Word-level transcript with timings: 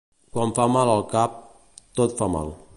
Quan 0.37 0.53
fa 0.59 0.65
mal 0.77 0.93
el 0.95 1.05
cap, 1.13 1.37
tot 2.01 2.21
fa 2.23 2.35
mal. 2.39 2.55